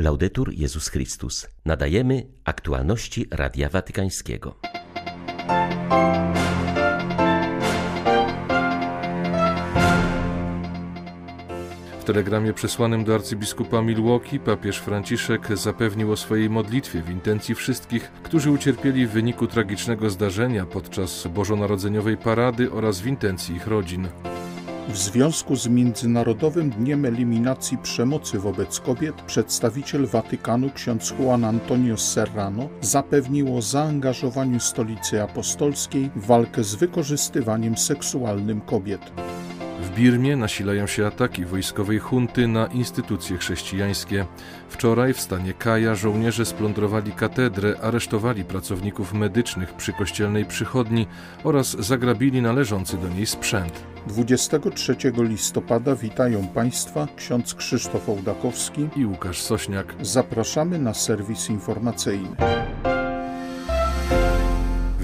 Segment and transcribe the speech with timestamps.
[0.00, 1.48] Laudetur Jezus Chrystus.
[1.64, 4.54] Nadajemy aktualności Radia Watykańskiego.
[12.00, 18.12] W telegramie przesłanym do arcybiskupa Milwaukee papież Franciszek zapewnił o swojej modlitwie w intencji wszystkich,
[18.22, 24.08] którzy ucierpieli w wyniku tragicznego zdarzenia podczas bożonarodzeniowej parady oraz w intencji ich rodzin.
[24.88, 32.68] W związku z Międzynarodowym Dniem Eliminacji Przemocy wobec Kobiet przedstawiciel Watykanu ksiądz Juan Antonio Serrano
[32.80, 39.00] zapewnił o zaangażowaniu Stolicy Apostolskiej w walkę z wykorzystywaniem seksualnym kobiet.
[39.98, 44.26] W Birmie nasilają się ataki wojskowej hunty na instytucje chrześcijańskie.
[44.68, 51.06] Wczoraj w stanie Kaja żołnierze splądrowali katedrę, aresztowali pracowników medycznych przy kościelnej przychodni
[51.44, 53.84] oraz zagrabili należący do niej sprzęt.
[54.06, 59.94] 23 listopada witają Państwa ksiądz Krzysztof Ołdakowski i Łukasz Sośniak.
[60.02, 62.36] Zapraszamy na serwis informacyjny.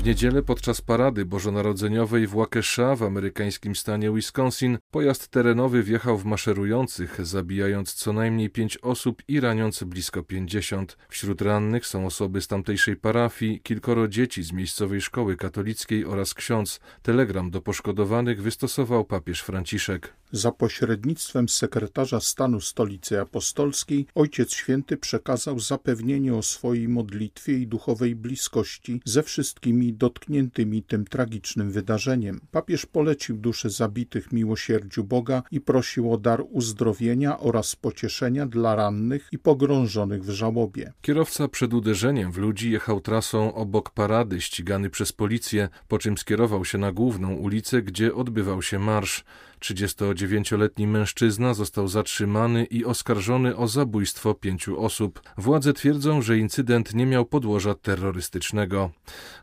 [0.05, 6.25] W niedzielę podczas parady bożonarodzeniowej w Waukesha w amerykańskim stanie Wisconsin pojazd terenowy wjechał w
[6.25, 10.97] maszerujących, zabijając co najmniej pięć osób i raniąc blisko pięćdziesiąt.
[11.09, 16.81] Wśród rannych są osoby z tamtejszej parafii, kilkoro dzieci z miejscowej szkoły katolickiej oraz ksiądz.
[17.03, 20.13] Telegram do poszkodowanych wystosował papież Franciszek.
[20.33, 28.17] Za pośrednictwem sekretarza stanu Stolicy Apostolskiej Ojciec Święty przekazał zapewnienie o swojej modlitwie i duchowej
[28.17, 32.41] bliskości ze wszystkimi dotkniętymi tym tragicznym wydarzeniem.
[32.50, 39.28] Papież polecił dusze zabitych miłosierdziu Boga i prosił o dar uzdrowienia oraz pocieszenia dla rannych
[39.33, 40.92] i pogrążonych w żałobie.
[41.01, 46.64] Kierowca przed uderzeniem w ludzi jechał trasą obok parady, ścigany przez policję, po czym skierował
[46.64, 49.25] się na główną ulicę, gdzie odbywał się marsz.
[49.65, 55.23] 39-letni mężczyzna został zatrzymany i oskarżony o zabójstwo pięciu osób.
[55.39, 58.91] Władze twierdzą, że incydent nie miał podłoża terrorystycznego.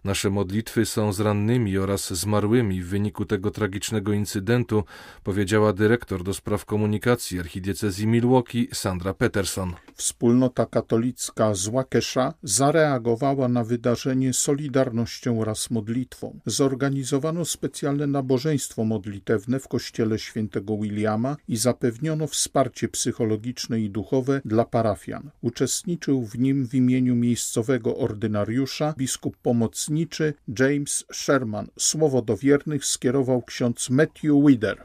[0.03, 4.83] Nasze modlitwy są z rannymi oraz zmarłymi w wyniku tego tragicznego incydentu,
[5.23, 9.73] powiedziała dyrektor do spraw komunikacji archidiecezji Milwaukee Sandra Peterson.
[9.95, 16.39] Wspólnota katolicka z Waukesha zareagowała na wydarzenie solidarnością oraz modlitwą.
[16.45, 24.65] Zorganizowano specjalne nabożeństwo modlitewne w kościele świętego Williama i zapewniono wsparcie psychologiczne i duchowe dla
[24.65, 25.29] parafian.
[25.41, 31.67] Uczestniczył w nim w imieniu miejscowego ordynariusza biskup pomocniczy James Sherman.
[31.79, 34.83] Słowo do wiernych skierował ksiądz Matthew Wider.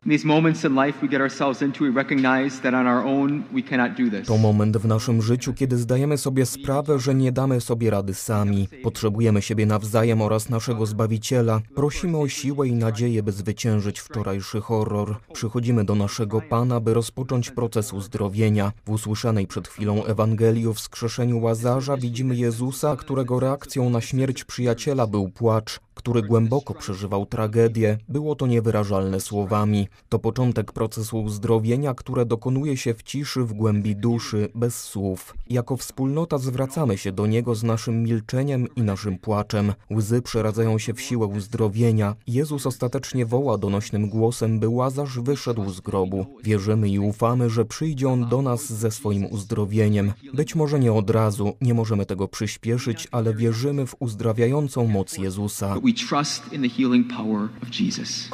[4.26, 8.68] To moment w naszym życiu, kiedy zdajemy sobie sprawę, że nie damy sobie rady sami.
[8.82, 11.60] Potrzebujemy siebie nawzajem oraz naszego Zbawiciela.
[11.74, 15.05] Prosimy o siłę i nadzieję, by zwyciężyć wczorajszy horror.
[15.32, 18.72] Przychodzimy do naszego Pana, by rozpocząć proces uzdrowienia.
[18.86, 25.06] W usłyszanej przed chwilą Ewangelii o wskrzeszeniu Łazarza widzimy Jezusa, którego reakcją na śmierć przyjaciela
[25.06, 29.88] był płacz który głęboko przeżywał tragedię, było to niewyrażalne słowami.
[30.08, 35.34] To początek procesu uzdrowienia, które dokonuje się w ciszy, w głębi duszy, bez słów.
[35.50, 39.72] Jako wspólnota zwracamy się do Niego z naszym milczeniem i naszym płaczem.
[39.90, 42.14] Łzy przeradzają się w siłę uzdrowienia.
[42.26, 46.26] Jezus ostatecznie woła donośnym głosem, by Łazarz wyszedł z grobu.
[46.44, 50.12] Wierzymy i ufamy, że przyjdzie On do nas ze swoim uzdrowieniem.
[50.34, 55.74] Być może nie od razu, nie możemy tego przyspieszyć, ale wierzymy w uzdrawiającą moc Jezusa
[55.96, 58.28] trust in the healing power of Jesus.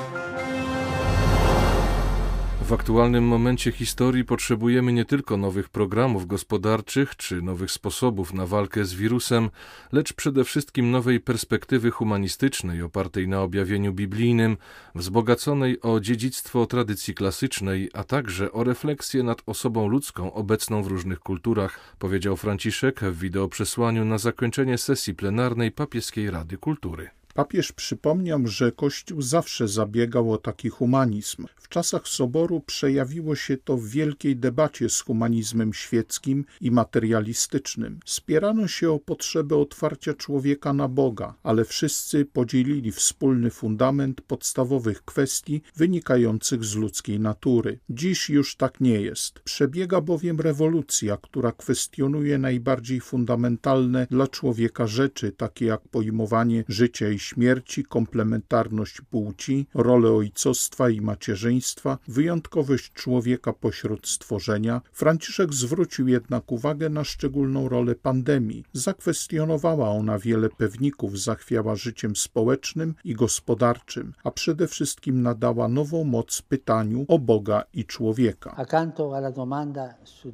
[2.72, 8.84] W aktualnym momencie historii potrzebujemy nie tylko nowych programów gospodarczych czy nowych sposobów na walkę
[8.84, 9.50] z wirusem,
[9.92, 14.56] lecz przede wszystkim nowej perspektywy humanistycznej opartej na objawieniu biblijnym,
[14.94, 21.20] wzbogaconej o dziedzictwo tradycji klasycznej, a także o refleksję nad osobą ludzką obecną w różnych
[21.20, 27.10] kulturach, powiedział Franciszek w wideoprzesłaniu na zakończenie sesji plenarnej Papieskiej Rady Kultury.
[27.34, 31.47] Papież przypomniał, że Kościół zawsze zabiegał o taki humanizm.
[31.56, 38.00] W czasach Soboru przejawiło się to w wielkiej debacie z humanizmem świeckim i materialistycznym.
[38.05, 45.62] Spierano się o potrzebę otwarcia człowieka na Boga, ale wszyscy podzielili wspólny fundament podstawowych kwestii
[45.76, 47.78] wynikających z ludzkiej natury.
[47.90, 49.40] Dziś już tak nie jest.
[49.40, 57.19] Przebiega bowiem rewolucja, która kwestionuje najbardziej fundamentalne dla człowieka rzeczy, takie jak pojmowanie życia i
[57.22, 66.88] śmierci, komplementarność płci, rolę ojcostwa i macierzyństwa, wyjątkowość człowieka pośród stworzenia, Franciszek zwrócił jednak uwagę
[66.88, 68.64] na szczególną rolę pandemii.
[68.72, 76.42] Zakwestionowała ona wiele pewników, zachwiała życiem społecznym i gospodarczym, a przede wszystkim nadała nową moc
[76.42, 78.56] pytaniu o Boga i człowieka.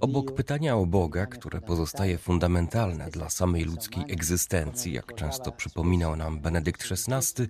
[0.00, 6.40] Obok pytania o Boga, które pozostaje fundamentalne dla samej ludzkiej egzystencji, jak często przypominał nam
[6.40, 7.48] Benedykt XVI,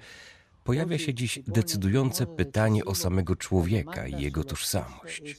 [0.64, 5.36] pojawia się dziś decydujące pytanie o samego człowieka i jego tożsamość.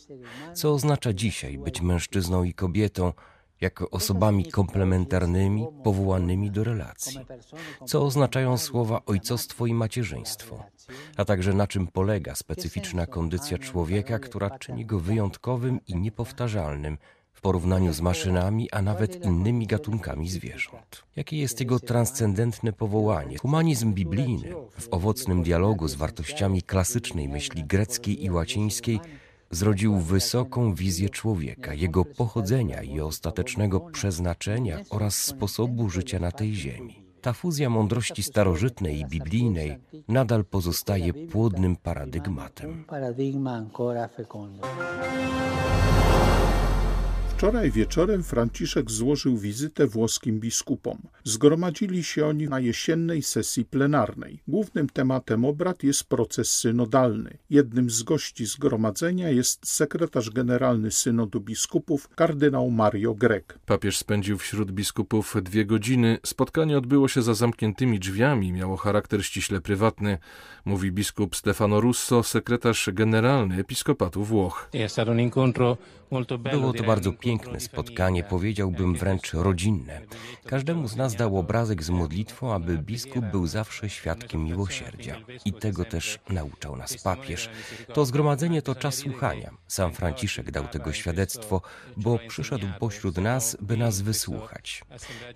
[0.54, 3.14] Co oznacza dzisiaj być mężczyzną i kobietą,
[3.62, 7.20] jako osobami komplementarnymi, powołanymi do relacji.
[7.86, 10.64] Co oznaczają słowa ojcostwo i macierzyństwo,
[11.18, 16.98] a także na czym polega specyficzna kondycja człowieka, która czyni go wyjątkowym i niepowtarzalnym
[17.40, 21.04] w porównaniu z maszynami, a nawet innymi gatunkami zwierząt.
[21.16, 23.38] Jakie jest jego transcendentne powołanie?
[23.38, 29.00] Humanizm biblijny w owocnym dialogu z wartościami klasycznej myśli greckiej i łacińskiej
[29.52, 37.04] zrodził wysoką wizję człowieka, jego pochodzenia i ostatecznego przeznaczenia oraz sposobu życia na tej ziemi.
[37.22, 39.78] Ta fuzja mądrości starożytnej i biblijnej
[40.08, 42.86] nadal pozostaje płodnym paradygmatem.
[47.40, 50.98] Wczoraj wieczorem Franciszek złożył wizytę włoskim biskupom.
[51.24, 54.40] Zgromadzili się oni na jesiennej sesji plenarnej.
[54.48, 57.38] Głównym tematem obrad jest proces synodalny.
[57.50, 63.60] Jednym z gości zgromadzenia jest sekretarz generalny synodu biskupów, kardynał Mario Grek.
[63.66, 66.18] Papież spędził wśród biskupów dwie godziny.
[66.26, 70.18] Spotkanie odbyło się za zamkniętymi drzwiami, miało charakter ściśle prywatny,
[70.66, 74.70] mówi biskup Stefano Russo, sekretarz generalny episkopatu Włoch.
[76.52, 80.02] Było to bardzo piękne spotkanie, powiedziałbym wręcz rodzinne.
[80.46, 85.16] Każdemu z nas dał obrazek z modlitwą, aby biskup był zawsze świadkiem miłosierdzia.
[85.46, 87.50] I tego też nauczał nas papież.
[87.94, 89.52] To zgromadzenie to czas słuchania.
[89.68, 91.62] Sam Franciszek dał tego świadectwo,
[91.98, 94.84] bo przyszedł pośród nas, by nas wysłuchać.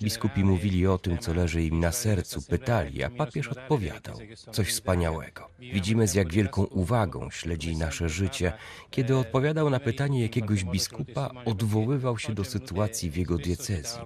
[0.02, 4.18] Biskupi mówili o tym, co leży im na sercu, pytali, a papież odpowiadał.
[4.52, 5.50] Coś wspaniałego.
[5.60, 8.54] Widzimy, z jak wielką uwagą śledzi nasze życie.
[8.92, 14.02] Kiedy odpowiadał na pytanie jakiegoś biskupa, odwoływał się do sytuacji w jego diecezji.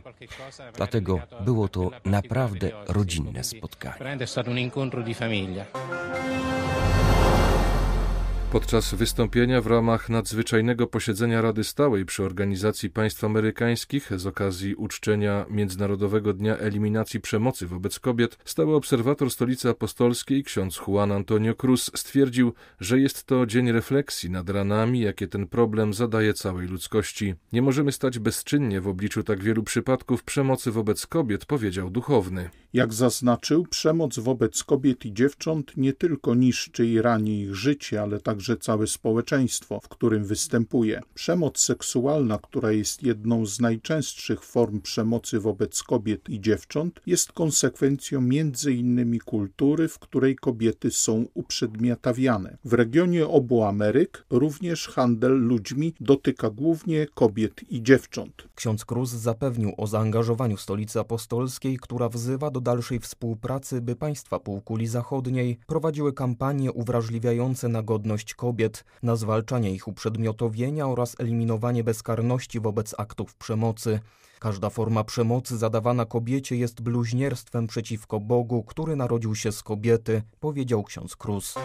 [0.75, 4.17] Dlatego było to naprawdę rodzinne spotkanie.
[8.51, 15.45] Podczas wystąpienia w ramach nadzwyczajnego posiedzenia Rady Stałej przy Organizacji Państw Amerykańskich z okazji uczczenia
[15.49, 22.53] Międzynarodowego Dnia Eliminacji Przemocy wobec Kobiet, stały obserwator Stolicy Apostolskiej ksiądz Juan Antonio Cruz stwierdził,
[22.79, 27.35] że jest to dzień refleksji nad ranami, jakie ten problem zadaje całej ludzkości.
[27.53, 32.49] Nie możemy stać bezczynnie w obliczu tak wielu przypadków przemocy wobec kobiet, powiedział duchowny.
[32.77, 38.19] Jak zaznaczył, przemoc wobec kobiet i dziewcząt nie tylko niszczy i rani ich życie, ale
[38.19, 41.01] także całe społeczeństwo, w którym występuje.
[41.13, 48.21] Przemoc seksualna, która jest jedną z najczęstszych form przemocy wobec kobiet i dziewcząt, jest konsekwencją
[48.21, 52.57] między innymi kultury, w której kobiety są uprzedmiotawiane.
[52.65, 58.47] W regionie obu Ameryk również handel ludźmi dotyka głównie kobiet i dziewcząt.
[58.55, 64.87] Ksiądz Cruz zapewnił o zaangażowaniu Stolicy Apostolskiej, która wzywa do dalszej współpracy, by państwa półkuli
[64.87, 72.95] zachodniej prowadziły kampanie uwrażliwiające na godność kobiet, na zwalczanie ich uprzedmiotowienia oraz eliminowanie bezkarności wobec
[72.97, 73.99] aktów przemocy.
[74.39, 80.83] Każda forma przemocy zadawana kobiecie jest bluźnierstwem przeciwko Bogu, który narodził się z kobiety, powiedział
[80.83, 81.55] ksiądz Cruz.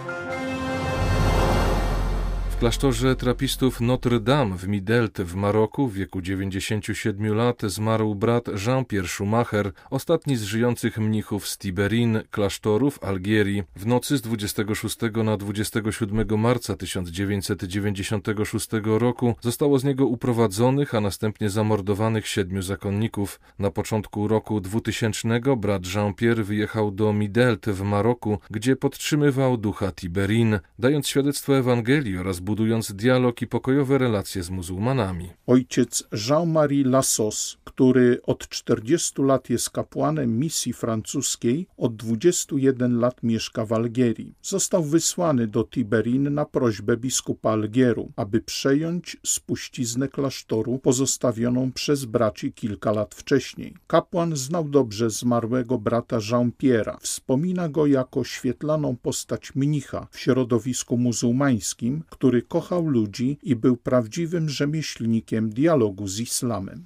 [2.63, 9.09] Klasztorze trapistów Notre Dame w Midelt w Maroku w wieku 97 lat zmarł brat Jean-Pierre
[9.09, 13.63] Schumacher, ostatni z żyjących mnichów z Tiberin, klasztoru w Algierii.
[13.77, 21.51] W nocy z 26 na 27 marca 1996 roku zostało z niego uprowadzonych, a następnie
[21.51, 23.41] zamordowanych siedmiu zakonników.
[23.59, 30.59] Na początku roku 2000 brat Jean-Pierre wyjechał do Midelt w Maroku, gdzie podtrzymywał ducha Tiberin,
[30.79, 35.31] dając świadectwo Ewangelii oraz budując dialog i pokojowe relacje z muzułmanami.
[35.47, 43.67] Ojciec Jean-Marie Lassos, który od 40 lat jest kapłanem misji francuskiej, od 21 lat mieszka
[43.67, 44.35] w Algierii.
[44.43, 52.53] Został wysłany do Tiberin na prośbę biskupa Algieru, aby przejąć spuściznę klasztoru pozostawioną przez braci
[52.53, 53.75] kilka lat wcześniej.
[53.87, 56.97] Kapłan znał dobrze zmarłego brata Jean-Pierre'a.
[57.01, 63.77] Wspomina go jako świetlaną postać mnicha w środowisku muzułmańskim, który który kochał ludzi i był
[63.77, 66.85] prawdziwym rzemieślnikiem dialogu z islamem.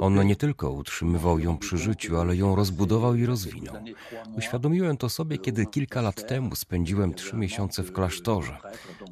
[0.00, 3.74] On nie tylko utrzymywał ją przy życiu, ale ją rozbudował i rozwinął.
[4.38, 8.56] Uświadomiłem to sobie, kiedy kilka lat temu spędziłem trzy miesiące w klasztorze,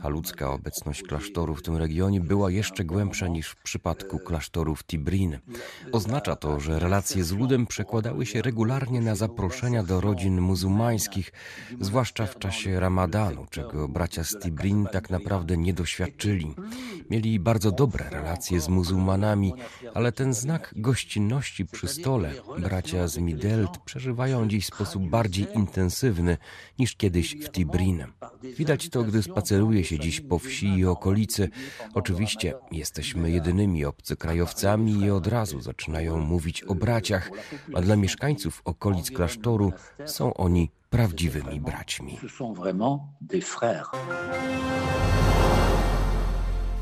[0.00, 4.84] a ludzka obecność klasztoru w tym regionie była jeszcze głębsza niż w przypadku klasztoru w
[4.84, 5.38] Tibrin.
[5.92, 11.32] Oznacza to, że relacje z ludem przekładały się regularnie na zaproszenia do rodzin muzułmańskich,
[11.80, 16.54] zwłaszcza w czasie ramadanu, czego bracia z Tibrin tak naprawdę nie doświadczyli.
[17.10, 19.52] Mieli bardzo dobre relacje z muzułmanami,
[19.94, 26.36] ale ten znak gościnności przy stole bracia z Midelt przeżywają dziś w sposób bardziej intensywny
[26.78, 28.04] niż kiedyś w Tibrin.
[28.42, 31.48] Widać to, gdy spaceruje się dziś po wsi i okolicy.
[31.94, 37.30] Oczywiście jesteśmy jedynymi obcokrajowcami i od razu zaczynają mówić o braciach,
[37.74, 39.72] a dla mieszkańców okolic klasztoru
[40.06, 42.18] są oni prawdziwymi braćmi.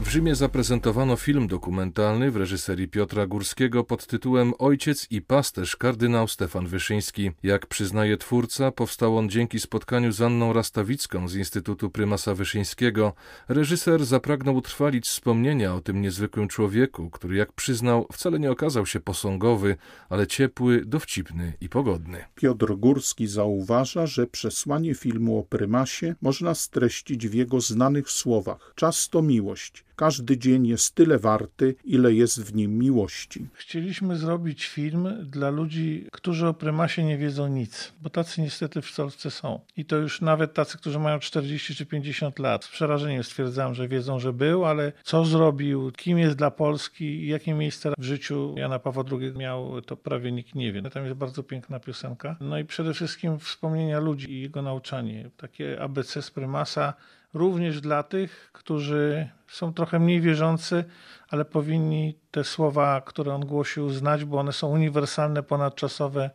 [0.00, 6.28] W Rzymie zaprezentowano film dokumentalny w reżyserii Piotra Górskiego pod tytułem Ojciec i pasterz kardynał
[6.28, 7.30] Stefan Wyszyński.
[7.42, 13.12] Jak przyznaje twórca, powstał on dzięki spotkaniu z Anną Rastawicką z Instytutu Prymasa Wyszyńskiego.
[13.48, 19.00] Reżyser zapragnął utrwalić wspomnienia o tym niezwykłym człowieku, który jak przyznał wcale nie okazał się
[19.00, 19.76] posągowy,
[20.08, 22.24] ale ciepły, dowcipny i pogodny.
[22.34, 28.72] Piotr Górski zauważa, że przesłanie filmu o prymasie można streścić w jego znanych słowach.
[28.74, 29.86] Czas to miłość.
[29.96, 33.46] Każdy dzień jest tyle warty, ile jest w nim miłości.
[33.52, 38.96] Chcieliśmy zrobić film dla ludzi, którzy o prymasie nie wiedzą nic, bo tacy niestety w
[38.96, 39.60] Polsce są.
[39.76, 42.64] I to już nawet tacy, którzy mają 40 czy 50 lat.
[42.64, 47.54] Z przerażeniem stwierdzam, że wiedzą, że był, ale co zrobił, kim jest dla Polski jakie
[47.54, 50.82] miejsce w życiu Jana Pawła II miał, to prawie nikt nie wie.
[50.82, 52.36] Tam jest bardzo piękna piosenka.
[52.40, 55.30] No i przede wszystkim wspomnienia ludzi i jego nauczanie.
[55.36, 56.94] Takie ABC z prymasa
[57.34, 60.84] również dla tych, którzy są trochę mniej wierzący,
[61.28, 66.30] ale powinni te słowa, które on głosił, znać, bo one są uniwersalne, ponadczasowe.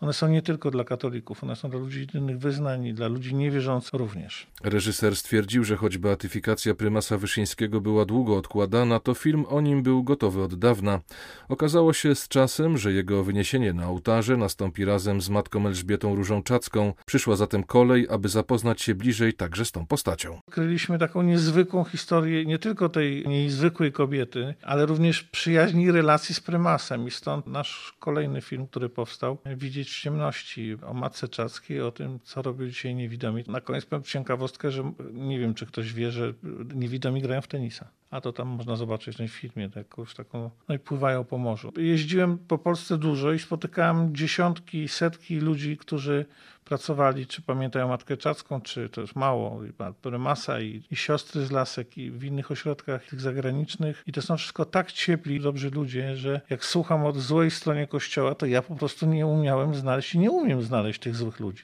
[0.00, 3.34] One są nie tylko dla katolików, one są dla ludzi innych wyznań i dla ludzi
[3.34, 4.46] niewierzących również.
[4.64, 10.02] Reżyser stwierdził, że choć beatyfikacja prymasa Wyszyńskiego była długo odkładana, to film o nim był
[10.02, 11.00] gotowy od dawna.
[11.48, 16.42] Okazało się z czasem, że jego wyniesienie na ołtarze nastąpi razem z matką Elżbietą Różą
[16.42, 16.92] Czacką.
[17.06, 20.40] Przyszła zatem kolej, aby zapoznać się bliżej także z tą postacią.
[20.48, 26.40] Odkryliśmy taką niezwykłą historię nie tylko tej niezwykłej kobiety, ale również przyjaźni i relacji z
[26.40, 27.08] prymasem.
[27.08, 32.20] I stąd nasz kolejny film, który powstał, Widzieć w ciemności, o matce Czackiej, o tym,
[32.20, 33.44] co robią dzisiaj niewidomi.
[33.46, 36.34] Na koniec powiem ciekawostkę, że nie wiem, czy ktoś wie, że
[36.74, 37.90] niewidomi grają w tenisa.
[38.10, 41.72] A to tam można zobaczyć w tym filmie, jakąś taką, no i pływają po morzu.
[41.76, 46.26] Jeździłem po Polsce dużo i spotykałem dziesiątki, setki ludzi, którzy
[46.64, 49.60] pracowali, czy pamiętają Matkę Czacką, czy to jest mało,
[50.02, 54.02] Prymasa i, i siostry z Lasek i w innych ośrodkach tych zagranicznych.
[54.06, 58.34] I to są wszystko tak ciepli, dobrzy ludzie, że jak słucham o złej stronie kościoła,
[58.34, 61.62] to ja po prostu nie umiałem znaleźć i nie umiem znaleźć tych złych ludzi.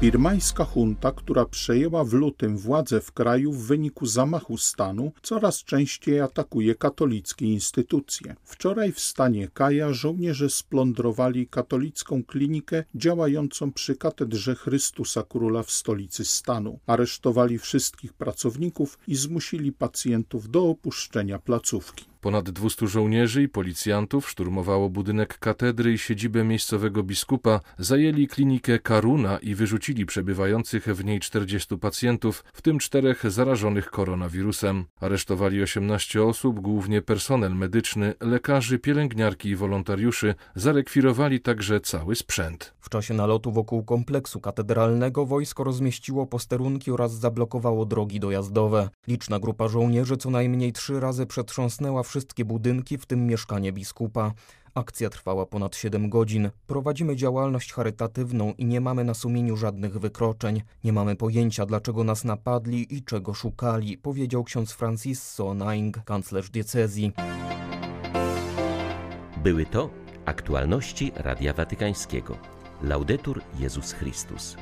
[0.00, 6.20] Birmańska junta, która przejęła w lutym władzę w kraju w wyniku zamachu stanu, coraz częściej
[6.20, 8.36] atakuje katolickie instytucje.
[8.44, 16.24] Wczoraj w stanie Kaja żołnierze splądrowali katolicką klinikę działającą przy katedrze Chrystusa Króla w stolicy
[16.24, 16.78] stanu.
[16.86, 22.04] Aresztowali wszystkich pracowników i zmusili pacjentów do opuszczenia placówki.
[22.26, 29.38] Ponad 200 żołnierzy i policjantów szturmowało budynek katedry i siedzibę miejscowego biskupa, zajęli klinikę Karuna
[29.38, 34.84] i wyrzucili przebywających w niej 40 pacjentów, w tym czterech zarażonych koronawirusem.
[35.00, 40.34] Aresztowali 18 osób, głównie personel medyczny, lekarzy, pielęgniarki i wolontariuszy.
[40.54, 42.74] Zarekwirowali także cały sprzęt.
[42.80, 48.88] W czasie nalotu wokół kompleksu katedralnego wojsko rozmieściło posterunki oraz zablokowało drogi dojazdowe.
[49.08, 54.32] Liczna grupa żołnierzy co najmniej trzy razy przetrząsnęła wszystkie budynki, w tym mieszkanie biskupa.
[54.74, 56.50] Akcja trwała ponad 7 godzin.
[56.66, 60.62] Prowadzimy działalność charytatywną i nie mamy na sumieniu żadnych wykroczeń.
[60.84, 67.12] Nie mamy pojęcia, dlaczego nas napadli i czego szukali, powiedział ksiądz Francisco Naing, kanclerz diecezji.
[69.42, 69.90] Były to
[70.24, 72.38] aktualności Radia Watykańskiego.
[72.82, 74.56] Laudetur Jezus Chrystus.